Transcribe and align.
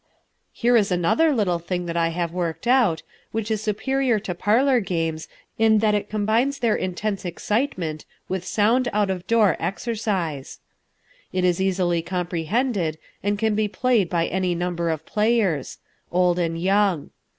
Here 0.51 0.75
is 0.75 0.91
another 0.91 1.31
little 1.31 1.59
thing 1.59 1.85
that 1.85 1.95
I 1.95 2.07
have 2.09 2.33
worked 2.33 2.65
out, 2.65 3.03
which 3.31 3.51
is 3.51 3.61
superior 3.61 4.17
to 4.21 4.33
parlour 4.33 4.79
games 4.79 5.27
in 5.59 5.77
that 5.77 5.93
it 5.93 6.09
combines 6.09 6.57
their 6.57 6.75
intense 6.75 7.23
excitement 7.23 8.05
with 8.27 8.43
sound 8.43 8.87
out 8.93 9.11
of 9.11 9.27
door 9.27 9.55
exercise. 9.59 10.57
It 11.31 11.43
is 11.45 11.61
easily 11.61 12.01
comprehended, 12.01 12.97
and 13.21 13.37
can 13.37 13.53
be 13.53 13.67
played 13.67 14.09
by 14.09 14.25
any 14.25 14.55
number 14.55 14.89
of 14.89 15.05
players, 15.05 15.77
old 16.11 16.39
and 16.39 16.59
young. 16.59 17.11